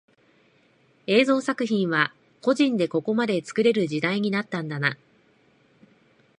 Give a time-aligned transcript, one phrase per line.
[1.05, 2.11] 映像作品は
[2.41, 4.97] 個人でここまで作れる時代になったんだな